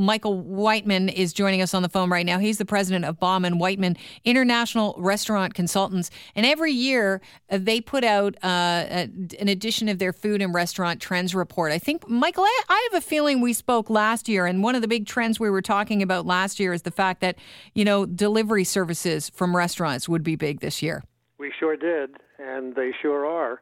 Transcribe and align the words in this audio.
Michael 0.00 0.40
Whiteman 0.40 1.08
is 1.10 1.32
joining 1.32 1.60
us 1.60 1.74
on 1.74 1.82
the 1.82 1.88
phone 1.88 2.10
right 2.10 2.24
now. 2.24 2.38
He's 2.38 2.58
the 2.58 2.64
president 2.64 3.04
of 3.04 3.20
Baum 3.20 3.44
and 3.44 3.60
Whiteman 3.60 3.96
International 4.24 4.94
Restaurant 4.98 5.54
Consultants. 5.54 6.10
And 6.34 6.46
every 6.46 6.72
year 6.72 7.20
uh, 7.50 7.58
they 7.60 7.80
put 7.80 8.02
out 8.02 8.34
uh, 8.42 8.46
an 8.86 9.48
edition 9.48 9.88
of 9.88 9.98
their 9.98 10.12
food 10.12 10.40
and 10.40 10.54
restaurant 10.54 11.00
trends 11.00 11.34
report. 11.34 11.70
I 11.70 11.78
think, 11.78 12.08
Michael, 12.08 12.44
I, 12.44 12.62
I 12.68 12.88
have 12.90 13.02
a 13.02 13.06
feeling 13.06 13.40
we 13.40 13.52
spoke 13.52 13.90
last 13.90 14.28
year, 14.28 14.46
and 14.46 14.62
one 14.62 14.74
of 14.74 14.80
the 14.80 14.88
big 14.88 15.06
trends 15.06 15.38
we 15.38 15.50
were 15.50 15.62
talking 15.62 16.02
about 16.02 16.24
last 16.24 16.58
year 16.58 16.72
is 16.72 16.82
the 16.82 16.90
fact 16.90 17.20
that, 17.20 17.36
you 17.74 17.84
know, 17.84 18.06
delivery 18.06 18.64
services 18.64 19.30
from 19.30 19.54
restaurants 19.54 20.08
would 20.08 20.22
be 20.22 20.34
big 20.34 20.60
this 20.60 20.82
year. 20.82 21.04
We 21.38 21.52
sure 21.58 21.76
did, 21.76 22.16
and 22.38 22.74
they 22.74 22.92
sure 23.02 23.26
are. 23.26 23.60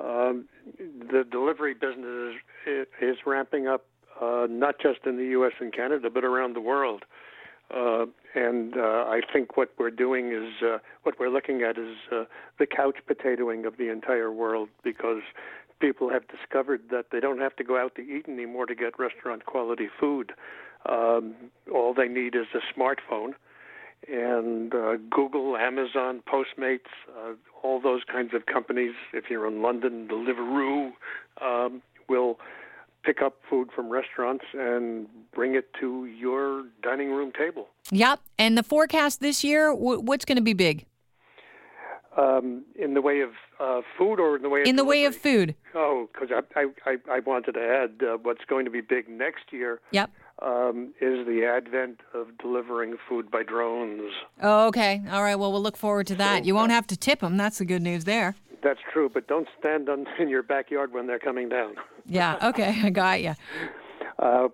Um, 0.00 0.48
the 0.78 1.24
delivery 1.30 1.74
business 1.74 2.36
is, 2.66 2.86
is 3.02 3.16
ramping 3.26 3.66
up, 3.66 3.86
uh, 4.20 4.46
not 4.48 4.76
just 4.80 5.00
in 5.06 5.16
the 5.16 5.26
U.S. 5.26 5.52
and 5.60 5.72
Canada, 5.72 6.10
but 6.12 6.24
around 6.24 6.54
the 6.54 6.60
world. 6.60 7.04
Uh, 7.74 8.06
and 8.34 8.76
uh, 8.76 9.04
I 9.06 9.20
think 9.32 9.56
what 9.56 9.70
we're 9.78 9.90
doing 9.90 10.32
is 10.32 10.62
uh, 10.62 10.78
what 11.02 11.20
we're 11.20 11.28
looking 11.28 11.62
at 11.62 11.76
is 11.76 11.96
uh, 12.10 12.24
the 12.58 12.66
couch 12.66 12.96
potatoing 13.08 13.66
of 13.66 13.76
the 13.76 13.90
entire 13.90 14.32
world 14.32 14.70
because 14.82 15.22
people 15.78 16.10
have 16.10 16.22
discovered 16.28 16.82
that 16.90 17.06
they 17.12 17.20
don't 17.20 17.40
have 17.40 17.54
to 17.56 17.64
go 17.64 17.78
out 17.78 17.94
to 17.96 18.02
eat 18.02 18.26
anymore 18.28 18.66
to 18.66 18.74
get 18.74 18.98
restaurant 18.98 19.44
quality 19.44 19.88
food. 20.00 20.32
Um, 20.88 21.34
all 21.72 21.92
they 21.92 22.08
need 22.08 22.34
is 22.34 22.46
a 22.54 22.78
smartphone 22.78 23.32
and 24.06 24.74
uh, 24.74 24.96
Google, 25.10 25.56
Amazon, 25.56 26.22
Postmates, 26.26 26.80
uh, 27.16 27.32
all 27.62 27.80
those 27.80 28.02
kinds 28.10 28.32
of 28.32 28.46
companies. 28.46 28.92
If 29.12 29.24
you're 29.28 29.46
in 29.46 29.60
London, 29.60 30.08
Deliveroo 30.10 30.92
um, 31.42 31.82
will 32.08 32.38
pick 33.02 33.22
up 33.22 33.36
food 33.48 33.70
from 33.74 33.88
restaurants 33.88 34.44
and 34.54 35.06
bring 35.34 35.54
it 35.54 35.72
to 35.80 36.06
your 36.06 36.64
dining 36.82 37.10
room 37.10 37.32
table. 37.32 37.68
Yep. 37.90 38.20
And 38.38 38.56
the 38.58 38.62
forecast 38.62 39.20
this 39.20 39.44
year, 39.44 39.74
what's 39.74 40.24
going 40.24 40.36
to 40.36 40.42
be 40.42 40.52
big? 40.52 40.86
Um, 42.16 42.64
in 42.74 42.94
the 42.94 43.00
way 43.00 43.20
of 43.20 43.30
uh, 43.60 43.82
food 43.96 44.18
or 44.18 44.36
in 44.36 44.42
the 44.42 44.48
way 44.48 44.62
of 44.62 44.66
in 44.66 44.74
the 44.74 44.82
delivery? 44.82 45.02
way 45.02 45.04
of 45.04 45.16
food. 45.16 45.54
Oh, 45.74 46.08
because 46.12 46.30
I, 46.56 46.64
I 46.84 46.96
I 47.08 47.20
wanted 47.20 47.52
to 47.52 47.60
add 47.60 48.04
uh, 48.04 48.16
what's 48.20 48.44
going 48.44 48.64
to 48.64 48.72
be 48.72 48.80
big 48.80 49.08
next 49.08 49.52
year. 49.52 49.80
Yep 49.92 50.10
um, 50.40 50.94
is 51.00 51.26
the 51.26 51.44
advent 51.44 52.00
of 52.14 52.38
delivering 52.38 52.96
food 53.08 53.30
by 53.30 53.42
drones. 53.42 54.12
Oh, 54.40 54.68
okay. 54.68 55.02
All 55.10 55.22
right. 55.22 55.34
Well, 55.34 55.52
we'll 55.52 55.62
look 55.62 55.76
forward 55.76 56.06
to 56.08 56.14
that. 56.16 56.42
So, 56.42 56.46
you 56.46 56.54
won't 56.54 56.70
have 56.70 56.86
to 56.88 56.96
tip 56.96 57.20
them. 57.20 57.36
That's 57.36 57.58
the 57.58 57.64
good 57.64 57.82
news 57.82 58.04
there. 58.04 58.36
That's 58.62 58.80
true, 58.92 59.10
but 59.12 59.26
don't 59.28 59.48
stand 59.58 59.88
on, 59.88 60.06
in 60.18 60.28
your 60.28 60.42
backyard 60.42 60.92
when 60.92 61.06
they're 61.06 61.18
coming 61.18 61.48
down. 61.48 61.74
yeah. 62.06 62.48
Okay. 62.48 62.80
I 62.82 62.90
got 62.90 63.22
you. 63.22 63.34
Uh, 64.18 64.48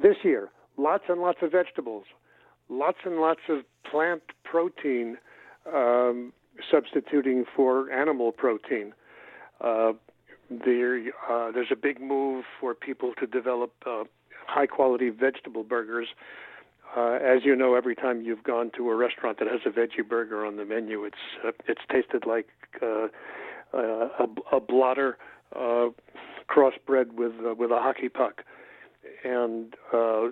this 0.00 0.16
year, 0.22 0.50
lots 0.76 1.04
and 1.08 1.20
lots 1.20 1.38
of 1.42 1.52
vegetables, 1.52 2.04
lots 2.68 2.98
and 3.04 3.16
lots 3.16 3.40
of 3.48 3.58
plant 3.90 4.22
protein 4.44 5.18
um, 5.72 6.32
substituting 6.70 7.44
for 7.54 7.90
animal 7.90 8.32
protein. 8.32 8.94
Uh, 9.60 9.92
there, 10.50 10.98
uh, 11.30 11.50
there's 11.52 11.70
a 11.70 11.76
big 11.76 12.00
move 12.00 12.44
for 12.60 12.74
people 12.74 13.12
to 13.18 13.26
develop 13.26 13.72
uh, 13.86 14.04
high 14.46 14.66
quality 14.66 15.08
vegetable 15.08 15.62
burgers. 15.62 16.08
Uh, 16.96 17.18
as 17.24 17.44
you 17.44 17.56
know, 17.56 17.74
every 17.74 17.94
time 17.94 18.20
you've 18.20 18.42
gone 18.42 18.70
to 18.76 18.90
a 18.90 18.94
restaurant 18.94 19.38
that 19.38 19.48
has 19.48 19.60
a 19.64 19.70
veggie 19.70 20.06
burger 20.06 20.44
on 20.44 20.56
the 20.56 20.64
menu, 20.64 21.04
it's 21.04 21.16
uh, 21.46 21.52
it's 21.66 21.80
tasted 21.90 22.26
like 22.26 22.48
uh, 22.82 23.08
uh, 23.72 24.08
a, 24.18 24.56
a 24.56 24.60
blotter 24.60 25.16
uh, 25.56 25.88
crossbred 26.50 27.12
with 27.14 27.32
uh, 27.46 27.54
with 27.54 27.70
a 27.70 27.78
hockey 27.78 28.08
puck. 28.08 28.42
And 29.24 29.74
uh, 29.92 30.28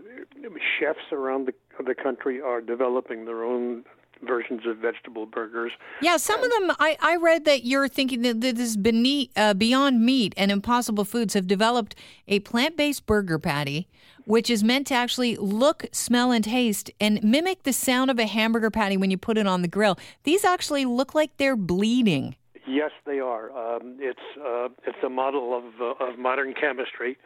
chefs 0.78 1.12
around 1.12 1.46
the 1.46 1.54
the 1.82 1.94
country 1.94 2.42
are 2.42 2.60
developing 2.60 3.24
their 3.24 3.42
own 3.42 3.84
versions 4.22 4.62
of 4.66 4.78
vegetable 4.78 5.26
burgers. 5.26 5.72
Yeah, 6.00 6.16
some 6.16 6.42
of 6.42 6.50
them. 6.50 6.76
I, 6.78 6.96
I 7.00 7.16
read 7.16 7.44
that 7.44 7.64
you're 7.64 7.88
thinking 7.88 8.22
that 8.22 8.40
this 8.40 8.76
beneath, 8.76 9.30
uh, 9.36 9.54
Beyond 9.54 10.04
Meat 10.04 10.34
and 10.36 10.50
Impossible 10.50 11.04
Foods 11.04 11.34
have 11.34 11.46
developed 11.46 11.94
a 12.28 12.40
plant 12.40 12.76
based 12.76 13.06
burger 13.06 13.38
patty, 13.38 13.88
which 14.24 14.50
is 14.50 14.62
meant 14.62 14.86
to 14.88 14.94
actually 14.94 15.36
look, 15.36 15.86
smell, 15.92 16.32
and 16.32 16.44
taste 16.44 16.90
and 17.00 17.22
mimic 17.22 17.62
the 17.62 17.72
sound 17.72 18.10
of 18.10 18.18
a 18.18 18.26
hamburger 18.26 18.70
patty 18.70 18.96
when 18.96 19.10
you 19.10 19.18
put 19.18 19.38
it 19.38 19.46
on 19.46 19.62
the 19.62 19.68
grill. 19.68 19.98
These 20.24 20.44
actually 20.44 20.84
look 20.84 21.14
like 21.14 21.36
they're 21.36 21.56
bleeding. 21.56 22.36
Yes, 22.66 22.92
they 23.04 23.18
are. 23.18 23.50
Um, 23.50 23.96
it's 23.98 24.20
uh, 24.38 24.68
it's 24.86 25.02
a 25.04 25.08
model 25.08 25.56
of 25.56 25.64
uh, 25.80 26.04
of 26.04 26.18
modern 26.18 26.54
chemistry, 26.54 27.18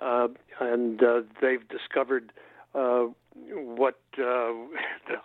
uh, 0.00 0.28
and 0.60 1.02
uh, 1.02 1.22
they've 1.40 1.66
discovered 1.68 2.32
uh, 2.74 3.06
what 3.34 4.00
uh, 4.18 4.52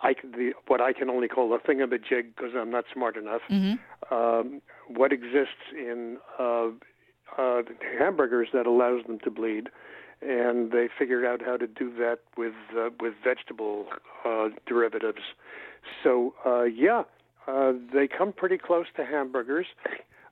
I 0.02 0.14
can, 0.14 0.32
the, 0.32 0.52
what 0.66 0.80
I 0.80 0.92
can 0.92 1.10
only 1.10 1.28
call 1.28 1.50
the 1.50 1.58
thing 1.58 1.80
of 1.82 1.92
a 1.92 1.98
thingamajig 1.98 2.34
because 2.36 2.52
I'm 2.56 2.70
not 2.70 2.84
smart 2.92 3.16
enough. 3.16 3.42
Mm-hmm. 3.50 4.14
Um, 4.14 4.62
what 4.88 5.12
exists 5.12 5.72
in 5.72 6.18
uh, 6.38 6.68
uh, 7.36 7.62
hamburgers 7.98 8.48
that 8.52 8.66
allows 8.66 9.04
them 9.06 9.18
to 9.24 9.30
bleed, 9.30 9.68
and 10.22 10.72
they 10.72 10.88
figured 10.98 11.24
out 11.24 11.42
how 11.44 11.56
to 11.56 11.66
do 11.66 11.92
that 11.98 12.20
with 12.36 12.54
uh, 12.76 12.88
with 13.00 13.14
vegetable 13.22 13.86
uh, 14.24 14.48
derivatives. 14.66 15.22
So 16.02 16.34
uh, 16.44 16.64
yeah, 16.64 17.02
uh, 17.46 17.72
they 17.92 18.08
come 18.08 18.32
pretty 18.32 18.58
close 18.58 18.86
to 18.96 19.04
hamburgers, 19.04 19.66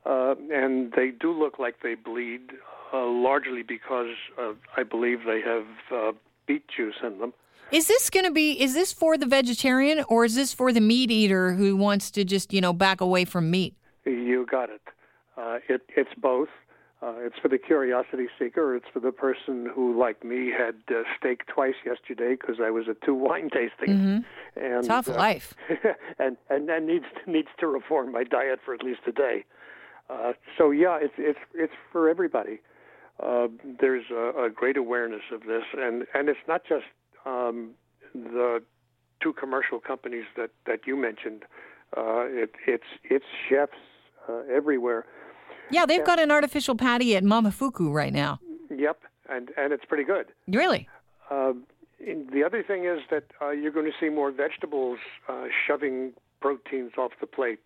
uh, 0.05 0.35
and 0.53 0.93
they 0.97 1.11
do 1.11 1.33
look 1.33 1.59
like 1.59 1.77
they 1.83 1.95
bleed, 1.95 2.53
uh, 2.93 3.07
largely 3.07 3.63
because 3.63 4.15
uh, 4.41 4.53
I 4.77 4.83
believe 4.83 5.21
they 5.27 5.41
have 5.43 5.67
uh, 5.93 6.13
beet 6.47 6.65
juice 6.69 6.97
in 7.03 7.19
them. 7.19 7.33
Is 7.73 7.89
this 7.89 8.11
going 8.11 8.25
to 8.25 8.31
be? 8.31 8.61
Is 8.61 8.75
this 8.75 8.93
for 8.93 9.19
the 9.19 9.27
vegetarian 9.27 10.05
or 10.09 10.25
is 10.25 10.35
this 10.37 10.53
for 10.53 10.73
the 10.73 10.81
meat 10.81 11.11
eater 11.11 11.53
who 11.53 11.77
wants 11.77 12.11
to 12.13 12.25
just 12.25 12.53
you 12.53 12.61
know 12.61 12.73
back 12.73 13.01
away 13.01 13.25
from 13.25 13.51
meat? 13.51 13.75
You 14.05 14.47
got 14.49 14.71
it. 14.71 14.83
Uh, 15.37 15.59
it 15.69 15.83
it's 15.97 16.15
both. 16.17 16.49
Uh, 17.03 17.13
it's 17.19 17.37
for 17.43 17.49
the 17.49 17.59
curiosity 17.59 18.27
seeker. 18.39 18.75
It's 18.75 18.87
for 18.91 19.01
the 19.01 19.13
person 19.13 19.69
who, 19.73 19.99
like 19.99 20.25
me, 20.25 20.51
had 20.51 20.77
uh, 20.89 21.03
steak 21.19 21.47
twice 21.47 21.75
yesterday 21.85 22.37
because 22.41 22.57
I 22.63 22.71
was 22.71 22.89
at 22.89 23.03
two 23.03 23.15
wine 23.15 23.51
tastings. 23.51 24.25
Mm-hmm. 24.57 24.65
And 24.65 24.85
tough 24.87 25.09
uh, 25.09 25.15
life. 25.15 25.55
and 26.19 26.37
and 26.49 26.71
and 26.71 26.87
needs 26.87 27.05
needs 27.27 27.49
to 27.59 27.67
reform 27.67 28.13
my 28.13 28.25
diet 28.25 28.61
for 28.65 28.75
at 28.75 28.83
least 28.83 29.01
a 29.07 29.13
day. 29.13 29.45
Uh, 30.09 30.33
so 30.57 30.71
yeah, 30.71 30.99
it's 31.01 31.15
it's 31.19 31.39
it's 31.55 31.75
for 31.93 32.09
everybody. 32.09 32.61
Uh, 33.23 33.49
there's 33.81 34.05
a, 34.11 34.45
a 34.45 34.51
great 34.51 34.77
awareness 34.77 35.23
of 35.33 35.41
this, 35.43 35.65
and 35.77 36.05
and 36.15 36.29
it's 36.29 36.47
not 36.47 36.63
just 36.69 36.85
um, 37.25 37.71
the 38.15 38.63
two 39.23 39.33
commercial 39.33 39.81
companies 39.81 40.25
that, 40.37 40.51
that 40.67 40.81
you 40.87 40.97
mentioned, 40.97 41.45
uh, 41.97 42.27
it, 42.27 42.51
it's 42.67 42.85
it's 43.05 43.25
chefs 43.49 43.73
uh, 44.29 44.43
everywhere. 44.53 45.07
Yeah, 45.71 45.87
they've 45.87 46.05
got 46.05 46.21
an 46.21 46.31
artificial 46.31 46.77
patty 46.77 47.17
at 47.17 47.25
Momofuku 47.25 47.93
right 47.93 48.13
now. 48.13 48.39
Yep, 48.71 49.01
and 49.29 49.51
and 49.57 49.73
it's 49.73 49.85
pretty 49.85 50.05
good. 50.05 50.27
Really. 50.47 50.89
Uh, 51.31 51.55
the 51.99 52.45
other 52.45 52.63
thing 52.63 52.85
is 52.85 53.01
that 53.11 53.25
uh, 53.41 53.51
you're 53.51 53.73
going 53.73 53.87
to 53.87 53.97
see 53.99 54.11
more 54.11 54.31
vegetables 54.31 54.99
uh, 55.29 55.47
shoving 55.67 56.13
proteins 56.41 56.93
off 56.99 57.13
the 57.21 57.27
plate, 57.27 57.61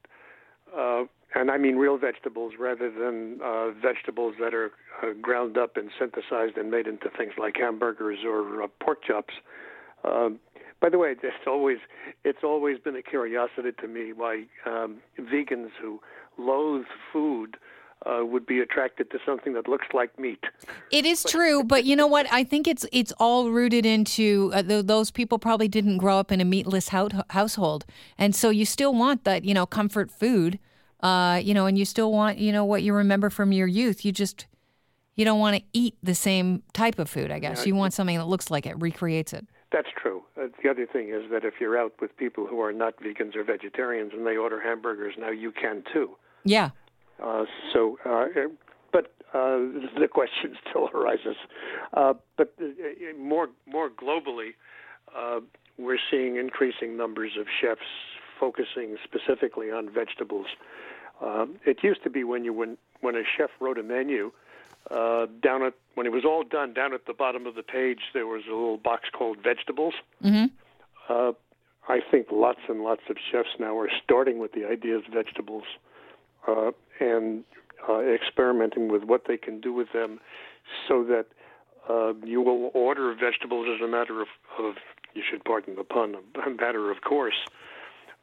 uh, 0.76 1.04
and 1.34 1.50
I 1.50 1.58
mean 1.58 1.76
real 1.76 1.98
vegetables 1.98 2.54
rather 2.58 2.90
than 2.90 3.40
uh, 3.42 3.70
vegetables 3.70 4.34
that 4.40 4.54
are 4.54 4.72
uh, 5.02 5.12
ground 5.20 5.56
up 5.56 5.76
and 5.76 5.90
synthesized 5.98 6.56
and 6.56 6.70
made 6.70 6.86
into 6.86 7.08
things 7.16 7.32
like 7.38 7.56
hamburgers 7.56 8.18
or 8.24 8.62
uh, 8.62 8.66
pork 8.82 9.04
chops. 9.04 9.34
Um, 10.04 10.40
by 10.80 10.88
the 10.88 10.98
way, 10.98 11.14
it's 11.22 11.46
always 11.46 11.78
it's 12.24 12.42
always 12.42 12.78
been 12.78 12.96
a 12.96 13.02
curiosity 13.02 13.70
to 13.80 13.88
me 13.88 14.12
why 14.12 14.44
um, 14.66 14.98
vegans 15.18 15.70
who 15.80 16.00
loathe 16.38 16.86
food 17.12 17.56
uh, 17.56 17.58
would 18.06 18.46
be 18.46 18.60
attracted 18.60 19.10
to 19.10 19.18
something 19.24 19.52
that 19.54 19.68
looks 19.68 19.86
like 19.92 20.18
meat. 20.18 20.44
It 20.90 21.04
is 21.04 21.24
true, 21.28 21.62
but 21.62 21.84
you 21.84 21.96
know 21.96 22.06
what? 22.06 22.26
I 22.32 22.44
think 22.44 22.66
it's 22.66 22.86
it's 22.92 23.12
all 23.18 23.50
rooted 23.50 23.84
into 23.86 24.50
uh, 24.54 24.62
th- 24.62 24.86
those 24.86 25.10
people 25.10 25.38
probably 25.38 25.68
didn't 25.68 25.98
grow 25.98 26.18
up 26.18 26.32
in 26.32 26.40
a 26.40 26.44
meatless 26.44 26.88
ho- 26.88 27.10
household, 27.30 27.84
and 28.18 28.34
so 28.34 28.50
you 28.50 28.64
still 28.64 28.94
want 28.94 29.24
that 29.24 29.44
you 29.44 29.54
know 29.54 29.66
comfort 29.66 30.10
food, 30.10 30.58
uh, 31.00 31.40
you 31.42 31.54
know, 31.54 31.66
and 31.66 31.78
you 31.78 31.84
still 31.84 32.12
want 32.12 32.38
you 32.38 32.52
know 32.52 32.64
what 32.64 32.82
you 32.82 32.94
remember 32.94 33.30
from 33.30 33.52
your 33.52 33.66
youth. 33.66 34.04
You 34.04 34.12
just 34.12 34.46
you 35.16 35.24
don't 35.24 35.38
want 35.38 35.56
to 35.56 35.62
eat 35.72 35.96
the 36.02 36.14
same 36.14 36.62
type 36.72 36.98
of 36.98 37.08
food. 37.08 37.30
I 37.30 37.38
guess 37.38 37.60
yeah, 37.60 37.66
you 37.66 37.74
want 37.74 37.92
something 37.92 38.16
that 38.16 38.26
looks 38.26 38.50
like 38.50 38.66
it, 38.66 38.80
recreates 38.80 39.32
it. 39.32 39.46
That's 39.72 39.88
true. 40.00 40.22
Uh, 40.36 40.46
the 40.62 40.70
other 40.70 40.86
thing 40.86 41.10
is 41.10 41.30
that 41.30 41.44
if 41.44 41.54
you're 41.60 41.78
out 41.78 41.92
with 42.00 42.16
people 42.16 42.46
who 42.46 42.60
are 42.60 42.72
not 42.72 42.96
vegans 42.96 43.36
or 43.36 43.44
vegetarians 43.44 44.12
and 44.12 44.26
they 44.26 44.36
order 44.36 44.60
hamburgers, 44.60 45.14
now 45.18 45.30
you 45.30 45.52
can 45.52 45.84
too. 45.92 46.16
Yeah. 46.44 46.70
Uh, 47.22 47.44
so, 47.72 47.98
uh, 48.04 48.26
but 48.92 49.12
uh, 49.34 49.58
the 49.98 50.08
question 50.10 50.56
still 50.68 50.88
arises. 50.94 51.36
Uh, 51.92 52.14
but 52.36 52.54
more 53.18 53.48
more 53.66 53.90
globally, 53.90 54.50
we're 55.78 55.98
seeing 56.10 56.36
increasing 56.36 56.96
numbers 56.96 57.32
of 57.38 57.46
chefs 57.60 57.80
focusing 58.38 58.96
specifically 59.04 59.70
on 59.70 59.88
vegetables. 59.90 60.46
it 61.66 61.78
used 61.82 62.02
to 62.02 62.10
be 62.10 62.24
when 62.24 62.44
you 62.44 62.52
when 62.52 62.76
when 63.00 63.16
a 63.16 63.22
chef 63.36 63.50
wrote 63.60 63.78
a 63.78 63.82
menu 63.82 64.32
uh, 64.90 65.26
down 65.42 65.62
at 65.62 65.74
when 65.94 66.06
it 66.06 66.12
was 66.12 66.24
all 66.24 66.42
done, 66.42 66.72
down 66.72 66.94
at 66.94 67.06
the 67.06 67.12
bottom 67.12 67.46
of 67.46 67.54
the 67.54 67.62
page, 67.62 68.00
there 68.14 68.26
was 68.26 68.42
a 68.46 68.54
little 68.54 68.78
box 68.78 69.08
called 69.12 69.38
vegetables. 69.42 69.94
Mm-hmm. 70.24 70.46
Uh, 71.08 71.32
I 71.88 72.00
think 72.10 72.28
lots 72.32 72.60
and 72.68 72.82
lots 72.82 73.02
of 73.10 73.16
chefs 73.30 73.50
now 73.58 73.76
are 73.78 73.90
starting 74.02 74.38
with 74.38 74.52
the 74.52 74.66
idea 74.66 74.96
of 74.96 75.02
vegetables 75.12 75.64
uh, 76.46 76.70
and 77.00 77.44
uh, 77.88 78.00
experimenting 78.00 78.88
with 78.88 79.04
what 79.04 79.22
they 79.26 79.36
can 79.36 79.60
do 79.60 79.72
with 79.72 79.88
them, 79.92 80.20
so 80.86 81.04
that 81.04 81.26
uh, 81.88 82.12
you 82.24 82.40
will 82.42 82.70
order 82.74 83.14
vegetables 83.14 83.66
as 83.74 83.82
a 83.82 83.88
matter 83.88 84.20
of, 84.20 84.28
of 84.58 84.74
you 85.14 85.22
should 85.28 85.44
pardon 85.44 85.74
the 85.76 85.84
pun, 85.84 86.14
a 86.46 86.50
matter 86.50 86.90
of 86.90 87.00
course. 87.02 87.34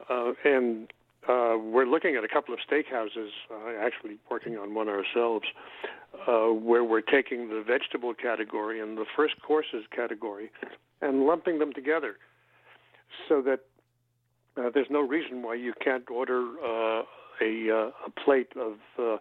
Uh, 0.09 0.31
and 0.45 0.88
uh, 1.27 1.57
we're 1.57 1.85
looking 1.85 2.15
at 2.15 2.24
a 2.24 2.27
couple 2.27 2.53
of 2.53 2.59
steakhouses, 2.69 3.29
uh, 3.51 3.85
actually 3.85 4.18
working 4.31 4.57
on 4.57 4.74
one 4.74 4.88
ourselves, 4.88 5.45
uh, 6.27 6.47
where 6.47 6.83
we're 6.83 7.01
taking 7.01 7.50
the 7.50 7.63
vegetable 7.68 8.13
category 8.13 8.80
and 8.80 8.97
the 8.97 9.06
first 9.15 9.35
courses 9.41 9.83
category 9.94 10.50
and 11.01 11.25
lumping 11.25 11.59
them 11.59 11.73
together 11.73 12.15
so 13.27 13.41
that 13.41 13.59
uh, 14.57 14.69
there's 14.73 14.88
no 14.89 15.01
reason 15.01 15.44
why 15.44 15.53
you 15.53 15.73
can't 15.83 16.09
order 16.09 16.41
uh, 16.65 17.03
a, 17.41 17.69
uh, 17.69 17.91
a 18.05 18.09
plate 18.23 18.51
of 18.55 18.73
uh, 18.99 19.17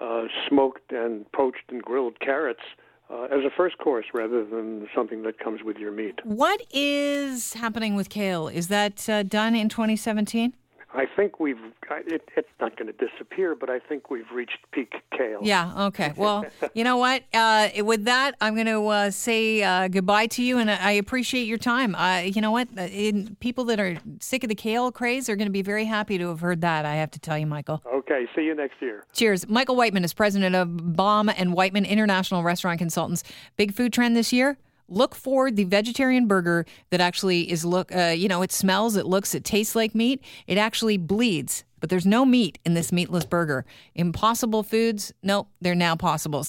uh, 0.00 0.24
smoked 0.48 0.92
and 0.92 1.30
poached 1.32 1.70
and 1.70 1.82
grilled 1.82 2.18
carrots 2.20 2.62
uh, 3.10 3.24
as 3.24 3.44
a 3.44 3.50
first 3.54 3.78
course 3.78 4.06
rather 4.14 4.44
than 4.44 4.88
something 4.94 5.22
that 5.22 5.38
comes 5.38 5.62
with 5.62 5.76
your 5.76 5.92
meat. 5.92 6.20
What 6.24 6.62
is 6.72 7.52
happening 7.54 7.94
with 7.94 8.08
kale? 8.08 8.48
Is 8.48 8.68
that 8.68 9.08
uh, 9.08 9.22
done 9.22 9.54
in 9.54 9.68
2017? 9.68 10.54
I 10.94 11.06
think 11.06 11.40
we've. 11.40 11.58
It, 12.06 12.28
it's 12.36 12.48
not 12.60 12.76
going 12.76 12.92
to 12.92 13.06
disappear, 13.06 13.54
but 13.54 13.70
I 13.70 13.78
think 13.78 14.10
we've 14.10 14.30
reached 14.32 14.58
peak 14.72 14.94
kale. 15.16 15.40
Yeah. 15.42 15.86
Okay. 15.86 16.12
Well, 16.16 16.44
you 16.74 16.84
know 16.84 16.96
what? 16.96 17.22
Uh, 17.32 17.68
with 17.78 18.04
that, 18.04 18.34
I'm 18.40 18.54
going 18.54 18.66
to 18.66 18.86
uh, 18.86 19.10
say 19.10 19.62
uh, 19.62 19.88
goodbye 19.88 20.26
to 20.28 20.42
you, 20.42 20.58
and 20.58 20.70
I 20.70 20.92
appreciate 20.92 21.44
your 21.44 21.58
time. 21.58 21.96
you 22.24 22.40
know 22.40 22.50
what? 22.50 22.68
Uh, 22.76 22.82
in, 22.82 23.36
people 23.40 23.64
that 23.66 23.80
are 23.80 23.96
sick 24.20 24.44
of 24.44 24.48
the 24.48 24.54
kale 24.54 24.92
craze 24.92 25.28
are 25.28 25.36
going 25.36 25.48
to 25.48 25.52
be 25.52 25.62
very 25.62 25.84
happy 25.84 26.18
to 26.18 26.28
have 26.28 26.40
heard 26.40 26.60
that. 26.60 26.84
I 26.84 26.96
have 26.96 27.10
to 27.12 27.18
tell 27.18 27.38
you, 27.38 27.46
Michael. 27.46 27.82
Okay. 27.86 28.26
See 28.34 28.42
you 28.42 28.54
next 28.54 28.80
year. 28.80 29.04
Cheers. 29.12 29.48
Michael 29.48 29.76
Whiteman 29.76 30.04
is 30.04 30.12
president 30.12 30.54
of 30.54 30.96
Baum 30.96 31.30
and 31.30 31.54
Whiteman 31.54 31.84
International 31.84 32.42
Restaurant 32.42 32.78
Consultants. 32.78 33.24
Big 33.56 33.74
food 33.74 33.92
trend 33.92 34.16
this 34.16 34.32
year 34.32 34.58
look 34.92 35.14
for 35.14 35.50
the 35.50 35.64
vegetarian 35.64 36.26
burger 36.26 36.66
that 36.90 37.00
actually 37.00 37.50
is 37.50 37.64
look 37.64 37.94
uh, 37.94 38.14
you 38.16 38.28
know 38.28 38.42
it 38.42 38.52
smells 38.52 38.96
it 38.96 39.06
looks 39.06 39.34
it 39.34 39.44
tastes 39.44 39.74
like 39.74 39.94
meat. 39.94 40.22
It 40.46 40.58
actually 40.58 40.96
bleeds 40.96 41.64
but 41.80 41.90
there's 41.90 42.06
no 42.06 42.24
meat 42.24 42.60
in 42.64 42.74
this 42.74 42.92
meatless 42.92 43.26
burger. 43.26 43.64
Impossible 43.94 44.62
foods? 44.62 45.12
Nope 45.22 45.48
they're 45.60 45.74
now 45.74 45.96
possible 45.96 46.40